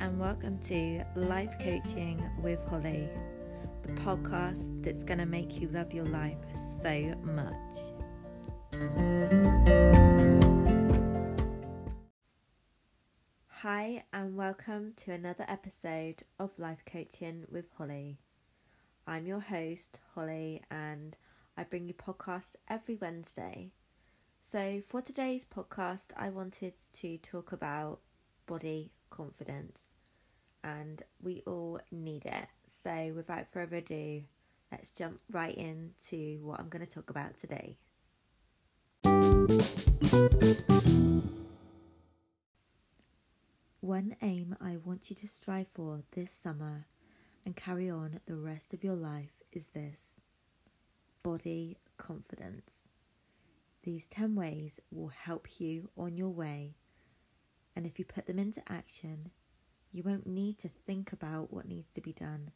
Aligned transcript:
and 0.00 0.18
welcome 0.18 0.58
to 0.60 1.04
Life 1.14 1.52
Coaching 1.58 2.26
with 2.42 2.58
Holly, 2.68 3.06
the 3.82 3.92
podcast 4.00 4.82
that's 4.82 5.04
going 5.04 5.18
to 5.18 5.26
make 5.26 5.60
you 5.60 5.68
love 5.68 5.92
your 5.92 6.06
life 6.06 6.38
so 6.82 7.14
much. 7.22 7.78
Hi, 13.48 14.02
and 14.14 14.34
welcome 14.34 14.94
to 15.04 15.12
another 15.12 15.44
episode 15.46 16.24
of 16.38 16.58
Life 16.58 16.82
Coaching 16.90 17.44
with 17.52 17.66
Holly. 17.76 18.16
I'm 19.06 19.26
your 19.26 19.40
host, 19.40 20.00
Holly, 20.14 20.62
and 20.70 21.14
I 21.58 21.64
bring 21.64 21.86
you 21.88 21.94
podcasts 21.94 22.54
every 22.68 22.94
Wednesday. 22.94 23.72
So, 24.40 24.80
for 24.88 25.02
today's 25.02 25.44
podcast, 25.44 26.06
I 26.16 26.30
wanted 26.30 26.72
to 26.94 27.18
talk 27.18 27.52
about 27.52 28.00
body 28.46 28.92
confidence, 29.10 29.90
and 30.64 31.02
we 31.22 31.42
all 31.46 31.80
need 31.90 32.24
it. 32.26 32.48
So, 32.82 33.12
without 33.14 33.52
further 33.52 33.76
ado, 33.76 34.22
let's 34.72 34.90
jump 34.90 35.20
right 35.30 35.54
into 35.54 36.38
what 36.42 36.60
I'm 36.60 36.68
going 36.68 36.86
to 36.86 36.92
talk 36.92 37.10
about 37.10 37.38
today. 37.38 37.76
One 43.80 44.14
aim 44.22 44.56
I 44.60 44.76
want 44.84 45.10
you 45.10 45.16
to 45.16 45.26
strive 45.26 45.66
for 45.74 46.02
this 46.12 46.30
summer 46.30 46.86
and 47.44 47.56
carry 47.56 47.90
on 47.90 48.20
the 48.26 48.36
rest 48.36 48.72
of 48.74 48.84
your 48.84 48.94
life 48.94 49.42
is 49.52 49.66
this 49.68 50.14
body 51.22 51.76
confidence. 51.96 52.80
These 53.82 54.06
10 54.06 54.34
ways 54.34 54.80
will 54.90 55.08
help 55.08 55.60
you 55.60 55.88
on 55.96 56.16
your 56.16 56.28
way, 56.28 56.74
and 57.80 57.86
if 57.86 57.98
you 57.98 58.04
put 58.04 58.26
them 58.26 58.38
into 58.38 58.60
action, 58.68 59.30
you 59.90 60.02
won't 60.02 60.26
need 60.26 60.58
to 60.58 60.68
think 60.68 61.14
about 61.14 61.50
what 61.50 61.66
needs 61.66 61.88
to 61.94 62.02
be 62.02 62.12
done 62.12 62.50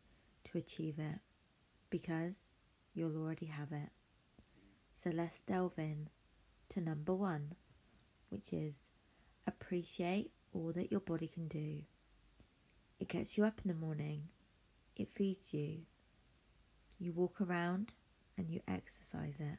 to 0.45 0.59
achieve 0.59 0.99
it 0.99 1.19
because 1.89 2.51
you'll 2.93 3.17
already 3.17 3.47
have 3.47 3.73
it. 3.73 3.89
So 4.93 5.09
let's 5.09 5.41
delve 5.41 5.79
in 5.79 6.11
to 6.69 6.83
number 6.83 7.15
one, 7.15 7.55
which 8.29 8.53
is 8.53 8.75
appreciate 9.47 10.31
all 10.53 10.73
that 10.75 10.91
your 10.91 11.01
body 11.01 11.29
can 11.29 11.49
do. 11.49 11.79
It 13.01 13.09
gets 13.09 13.39
you 13.39 13.47
up 13.47 13.63
in 13.65 13.69
the 13.69 13.79
morning, 13.79 14.25
it 14.95 15.09
feeds 15.09 15.55
you, 15.55 15.87
you 16.99 17.15
walk 17.15 17.41
around 17.41 17.93
and 18.37 18.51
you 18.51 18.61
exercise 18.69 19.37
it. 19.41 19.59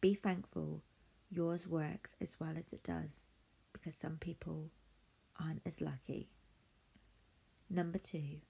Be 0.00 0.14
thankful 0.14 0.80
yours 1.28 1.66
works 1.66 2.14
as 2.20 2.36
well 2.38 2.54
as 2.56 2.72
it 2.72 2.84
does 2.84 3.26
because 3.74 3.94
some 3.94 4.16
people 4.16 4.70
aren't 5.38 5.60
as 5.66 5.82
lucky. 5.82 6.30
Number 7.68 7.98
two, 7.98 8.40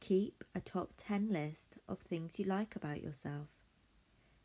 keep 0.00 0.42
a 0.54 0.60
top 0.60 0.92
10 0.96 1.28
list 1.28 1.76
of 1.88 1.98
things 1.98 2.38
you 2.38 2.46
like 2.46 2.76
about 2.76 3.02
yourself. 3.02 3.48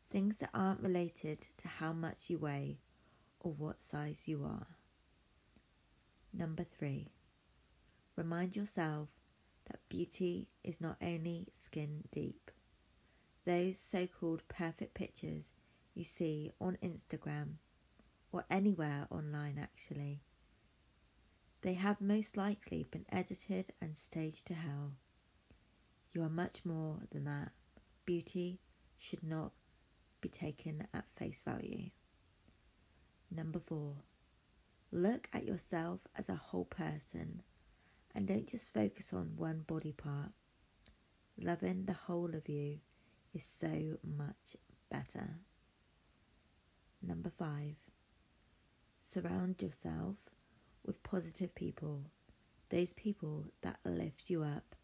Things 0.09 0.38
that 0.38 0.49
aren't 0.53 0.81
related 0.81 1.47
to 1.57 1.69
how 1.69 1.94
much 1.94 2.29
you 2.29 2.38
weigh 2.38 2.79
or 3.39 3.53
what 3.53 3.81
size 3.81 4.27
you 4.27 4.44
are. 4.44 4.67
Number 6.33 6.66
three, 6.66 7.11
remind 8.17 8.55
yourself 8.55 9.09
that 9.69 9.88
beauty 9.88 10.49
is 10.63 10.81
not 10.81 10.97
only 11.02 11.47
skin 11.52 12.03
deep. 12.11 12.52
Those 13.45 13.77
so 13.77 14.07
called 14.07 14.44
perfect 14.47 14.94
pictures 14.94 15.52
you 15.94 16.03
see 16.03 16.52
on 16.59 16.77
Instagram 16.83 17.55
or 18.32 18.46
anywhere 18.50 19.08
online 19.10 19.58
actually, 19.62 20.22
they 21.62 21.74
have 21.74 22.02
most 22.02 22.38
likely 22.38 22.88
been 22.90 23.06
edited 23.12 23.74
and 23.82 23.98
staged 23.98 24.48
to 24.48 24.54
hell. 24.54 24.94
You 26.14 26.24
are 26.24 26.30
much 26.30 26.66
more 26.66 26.97
than 27.12 27.25
that. 27.25 27.52
Beauty 28.06 28.59
should 28.97 29.24
not 29.24 29.52
be 30.22 30.30
taken 30.30 30.88
at 30.94 31.06
face 31.16 31.41
value. 31.44 31.90
Number 33.30 33.59
four, 33.59 33.96
look 34.91 35.30
at 35.34 35.46
yourself 35.46 36.02
as 36.16 36.30
a 36.30 36.36
whole 36.36 36.66
person 36.66 37.44
and 38.14 38.28
don't 38.28 38.47
just 38.47 38.74
focus 38.74 39.14
on 39.14 39.34
one 39.38 39.64
body 39.68 39.94
part. 39.94 40.31
Loving 41.40 41.86
the 41.86 41.94
whole 41.94 42.36
of 42.36 42.50
you 42.50 42.80
is 43.34 43.46
so 43.46 43.97
much 44.03 44.58
better. 44.90 45.40
Number 47.02 47.31
five, 47.38 47.75
surround 49.11 49.61
yourself 49.61 50.16
with 50.85 51.03
positive 51.03 51.53
people, 51.55 52.01
those 52.69 52.94
people 52.94 53.45
that 53.61 53.79
lift 53.85 54.29
you 54.29 54.44
up 54.44 54.75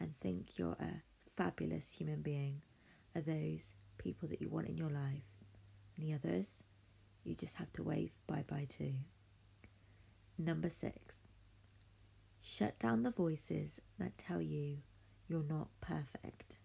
and 0.00 0.18
think 0.20 0.56
you're 0.56 0.76
a 0.80 1.02
fabulous 1.36 1.90
human 1.90 2.22
being 2.22 2.62
are 3.14 3.20
those 3.20 3.74
people 3.98 4.28
that 4.28 4.40
you 4.40 4.48
want 4.48 4.68
in 4.68 4.76
your 4.76 4.90
life. 4.90 5.22
And 5.96 6.06
the 6.06 6.14
others, 6.14 6.48
you 7.24 7.34
just 7.34 7.56
have 7.56 7.72
to 7.74 7.82
wave 7.82 8.12
bye 8.26 8.44
bye 8.46 8.66
to. 8.78 8.92
Number 10.38 10.70
six, 10.70 11.28
shut 12.40 12.78
down 12.78 13.02
the 13.02 13.10
voices 13.10 13.80
that 13.98 14.18
tell 14.18 14.40
you 14.40 14.78
you're 15.28 15.44
not 15.44 15.68
perfect. 15.80 16.56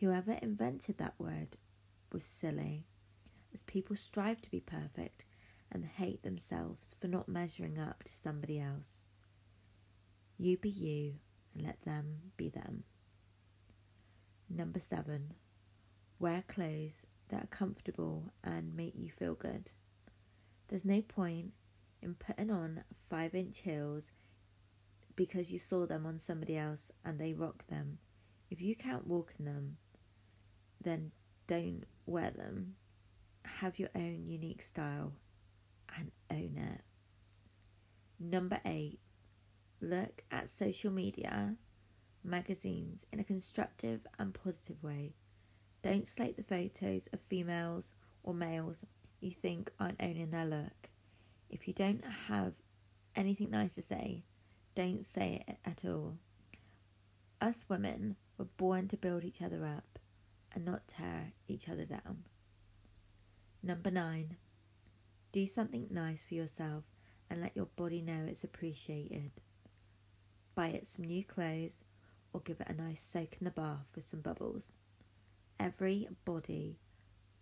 Whoever 0.00 0.32
invented 0.42 0.98
that 0.98 1.14
word 1.18 1.56
was 2.10 2.24
silly, 2.24 2.86
as 3.54 3.62
people 3.62 3.96
strive 3.96 4.42
to 4.42 4.50
be 4.50 4.60
perfect 4.60 5.24
and 5.72 5.84
hate 5.84 6.22
themselves 6.22 6.94
for 7.00 7.08
not 7.08 7.28
measuring 7.28 7.78
up 7.78 8.04
to 8.04 8.12
somebody 8.12 8.60
else. 8.60 9.00
You 10.38 10.56
be 10.58 10.68
you 10.68 11.14
and 11.54 11.64
let 11.64 11.82
them 11.82 12.18
be 12.36 12.50
them. 12.50 12.84
Number 14.50 14.80
seven, 14.80 15.34
wear 16.18 16.44
clothes 16.46 17.02
that 17.30 17.44
are 17.44 17.46
comfortable 17.46 18.32
and 18.44 18.76
make 18.76 18.92
you 18.96 19.10
feel 19.10 19.34
good. 19.34 19.70
There's 20.68 20.84
no 20.84 21.00
point 21.00 21.52
in 22.02 22.14
putting 22.14 22.50
on 22.50 22.84
five 23.08 23.34
inch 23.34 23.58
heels 23.58 24.10
because 25.16 25.50
you 25.50 25.58
saw 25.58 25.86
them 25.86 26.06
on 26.06 26.18
somebody 26.18 26.56
else 26.56 26.90
and 27.04 27.18
they 27.18 27.32
rock 27.32 27.66
them. 27.68 27.98
If 28.50 28.60
you 28.60 28.76
can't 28.76 29.06
walk 29.06 29.32
in 29.38 29.46
them, 29.46 29.76
then 30.82 31.12
don't 31.46 31.84
wear 32.06 32.30
them. 32.30 32.74
Have 33.44 33.78
your 33.78 33.90
own 33.94 34.24
unique 34.26 34.62
style 34.62 35.12
and 35.96 36.10
own 36.30 36.56
it. 36.56 36.80
Number 38.18 38.60
eight, 38.64 39.00
look 39.80 40.22
at 40.30 40.50
social 40.50 40.90
media, 40.92 41.56
magazines 42.22 43.04
in 43.12 43.20
a 43.20 43.24
constructive 43.24 44.06
and 44.18 44.32
positive 44.32 44.82
way. 44.82 45.14
Don't 45.82 46.06
slate 46.06 46.36
the 46.36 46.42
photos 46.42 47.08
of 47.12 47.20
females 47.20 47.92
or 48.22 48.34
males 48.34 48.84
you 49.20 49.32
think 49.32 49.70
aren't 49.80 50.00
owning 50.00 50.30
their 50.30 50.46
look. 50.46 50.90
If 51.50 51.66
you 51.66 51.74
don't 51.74 52.04
have 52.28 52.54
anything 53.16 53.50
nice 53.50 53.74
to 53.74 53.82
say, 53.82 54.24
don't 54.74 55.04
say 55.04 55.44
it 55.46 55.56
at 55.64 55.84
all. 55.84 56.18
Us 57.40 57.66
women 57.68 58.16
were 58.38 58.44
born 58.44 58.88
to 58.88 58.96
build 58.96 59.24
each 59.24 59.42
other 59.42 59.66
up 59.66 59.98
and 60.54 60.64
not 60.64 60.88
tear 60.88 61.32
each 61.48 61.68
other 61.68 61.84
down. 61.84 62.24
Number 63.62 63.90
nine, 63.90 64.36
do 65.32 65.46
something 65.46 65.86
nice 65.90 66.24
for 66.24 66.34
yourself 66.34 66.84
and 67.30 67.40
let 67.40 67.56
your 67.56 67.66
body 67.76 68.02
know 68.02 68.26
it's 68.28 68.44
appreciated. 68.44 69.30
Buy 70.54 70.68
it 70.68 70.86
some 70.86 71.06
new 71.06 71.24
clothes 71.24 71.84
or 72.32 72.40
give 72.40 72.60
it 72.60 72.68
a 72.68 72.74
nice 72.74 73.00
soak 73.02 73.36
in 73.40 73.44
the 73.44 73.50
bath 73.50 73.86
with 73.94 74.08
some 74.08 74.20
bubbles. 74.20 74.72
Every 75.58 76.08
body 76.24 76.78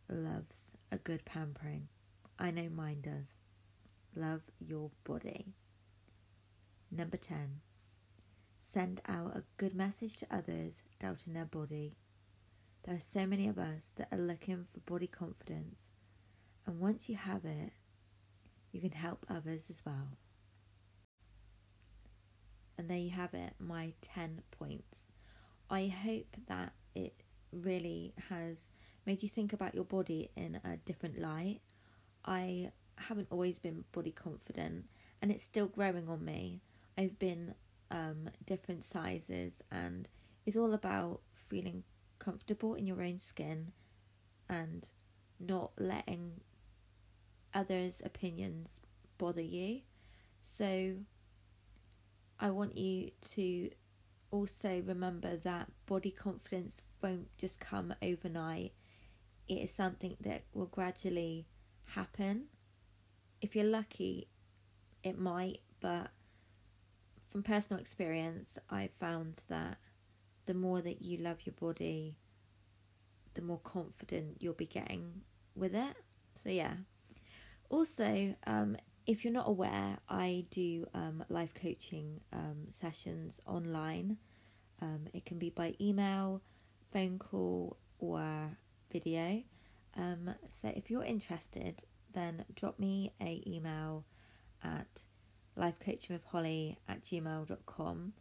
loves 0.09 0.71
a 0.93 0.99
good 0.99 1.25
pampering. 1.25 1.89
I 2.39 2.51
know 2.51 2.69
mine 2.69 3.01
does. 3.03 3.27
Love 4.15 4.43
your 4.61 4.91
body. 5.05 5.55
Number 6.91 7.17
10. 7.17 7.61
Send 8.73 9.01
out 9.09 9.37
a 9.37 9.43
good 9.57 9.75
message 9.75 10.17
to 10.19 10.27
others 10.31 10.83
doubting 11.01 11.33
their 11.33 11.45
body. 11.45 11.97
There 12.85 12.95
are 12.95 13.01
so 13.01 13.27
many 13.27 13.49
of 13.49 13.59
us 13.59 13.83
that 13.97 14.09
are 14.13 14.19
looking 14.19 14.67
for 14.73 14.81
body 14.91 15.07
confidence, 15.07 15.77
and 16.67 16.79
once 16.79 17.09
you 17.09 17.17
have 17.17 17.45
it, 17.45 17.73
you 18.73 18.81
can 18.81 18.93
help 18.93 19.25
others 19.29 19.63
as 19.71 19.83
well. 19.85 20.09
And 22.79 22.89
there 22.89 22.99
you 22.99 23.11
have 23.11 23.35
it, 23.35 23.53
my 23.59 23.93
10 24.01 24.41
points. 24.53 25.07
I 25.69 25.87
hope 25.87 26.37
that 26.49 26.73
it 26.95 27.15
really 27.53 28.15
has 28.29 28.71
made 29.07 29.23
you 29.23 29.29
think 29.29 29.53
about 29.53 29.75
your 29.75 29.85
body 29.85 30.31
in 30.37 30.61
a 30.65 30.77
different 30.79 31.21
light. 31.21 31.61
I 32.25 32.71
haven't 32.97 33.29
always 33.31 33.59
been 33.59 33.85
body 33.93 34.13
confident, 34.13 34.87
and 35.21 35.31
it's 35.31 35.45
still 35.45 35.67
growing 35.67 36.09
on 36.09 36.25
me. 36.25 36.61
I've 36.97 37.19
been 37.19 37.55
um, 37.91 38.29
different 38.47 38.85
sizes, 38.85 39.53
and 39.71 40.09
it's 40.47 40.57
all 40.57 40.75
about 40.75 41.21
feeling 41.49 41.83
comfortable 42.19 42.75
in 42.75 42.87
your 42.87 43.03
own 43.03 43.19
skin 43.19 43.73
and 44.49 44.87
not 45.39 45.73
letting 45.79 46.41
others' 47.55 48.03
opinions 48.05 48.81
bother 49.19 49.43
you. 49.43 49.81
So 50.43 50.95
I 52.39 52.51
want 52.51 52.77
you 52.77 53.11
to 53.35 53.71
also 54.31 54.83
remember 54.87 55.37
that 55.39 55.71
body 55.87 56.11
confidence 56.11 56.81
won't 57.03 57.29
just 57.37 57.61
come 57.61 57.95
overnight. 58.03 58.73
It 59.49 59.55
is 59.55 59.73
something 59.73 60.17
that 60.21 60.45
will 60.55 60.67
gradually 60.67 61.47
happen. 61.85 62.45
If 63.41 63.57
you're 63.57 63.65
lucky, 63.65 64.29
it 65.03 65.19
might, 65.19 65.61
but 65.81 66.11
from 67.27 67.43
personal 67.43 67.81
experience, 67.81 68.49
I've 68.69 68.93
found 69.01 69.41
that 69.49 69.79
the 70.47 70.55
more 70.55 70.81
that 70.83 71.03
you 71.03 71.19
love 71.19 71.39
your 71.45 71.55
body, 71.59 72.17
the 73.35 73.43
more 73.43 73.61
confident 73.63 74.37
you'll 74.41 74.55
be 74.55 74.67
getting 74.67 75.23
with 75.55 75.75
it. 75.75 75.97
So, 76.43 76.49
yeah. 76.49 76.75
Also, 77.71 78.35
um, 78.47 78.77
if 79.07 79.25
you're 79.25 79.33
not 79.33 79.49
aware, 79.49 79.97
I 80.09 80.45
do 80.51 80.87
um, 80.93 81.25
life 81.29 81.55
coaching 81.55 82.21
um, 82.33 82.67
sessions 82.81 83.41
online. 83.47 84.19
Um, 84.83 85.07
it 85.15 85.25
can 85.25 85.39
be 85.39 85.51
by 85.51 85.75
email, 85.81 86.43
phone 86.93 87.19
call, 87.19 87.77
or 88.01 88.51
video. 88.93 89.43
Um, 89.97 90.35
so 90.61 90.69
if 90.75 90.91
you're 90.91 91.05
interested, 91.05 91.85
then 92.13 92.45
drop 92.57 92.79
me 92.81 93.13
a 93.21 93.43
email 93.47 94.05
at 94.65 95.03
lifecoachingwithholly 95.57 96.77
at 96.89 97.05
gmail.com. 97.05 98.13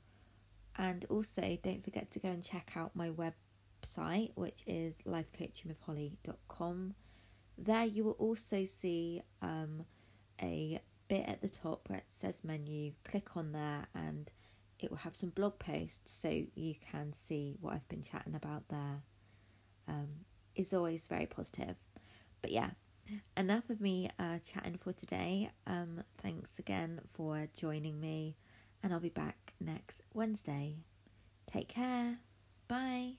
And 0.77 1.05
also, 1.09 1.57
don't 1.63 1.83
forget 1.83 2.11
to 2.11 2.19
go 2.19 2.29
and 2.29 2.43
check 2.43 2.73
out 2.75 2.95
my 2.95 3.09
website, 3.09 4.31
which 4.35 4.61
is 4.67 4.95
lifecoachingwithholly.com. 5.07 6.93
There, 7.61 7.85
you 7.85 8.03
will 8.03 8.13
also 8.13 8.65
see 8.81 9.21
um, 9.41 9.85
a 10.41 10.79
bit 11.07 11.27
at 11.27 11.41
the 11.41 11.49
top 11.49 11.89
where 11.89 11.99
it 11.99 12.05
says 12.09 12.35
menu. 12.43 12.93
Click 13.03 13.35
on 13.35 13.51
there, 13.51 13.85
and 13.93 14.31
it 14.79 14.89
will 14.89 14.97
have 14.97 15.15
some 15.15 15.29
blog 15.29 15.59
posts 15.59 16.11
so 16.21 16.29
you 16.55 16.75
can 16.91 17.13
see 17.13 17.57
what 17.59 17.73
I've 17.73 17.87
been 17.89 18.01
chatting 18.01 18.35
about 18.35 18.63
there. 18.69 19.01
Um, 19.87 20.07
is 20.55 20.73
always 20.73 21.07
very 21.07 21.25
positive. 21.25 21.75
But 22.41 22.51
yeah, 22.51 22.69
enough 23.37 23.69
of 23.69 23.81
me 23.81 24.09
uh, 24.19 24.39
chatting 24.39 24.77
for 24.77 24.93
today. 24.93 25.51
Um, 25.67 26.03
thanks 26.21 26.59
again 26.59 27.01
for 27.13 27.47
joining 27.55 27.99
me, 27.99 28.35
and 28.83 28.93
I'll 28.93 28.99
be 28.99 29.09
back 29.09 29.53
next 29.59 30.01
Wednesday. 30.13 30.77
Take 31.47 31.67
care. 31.69 32.19
Bye. 32.67 33.15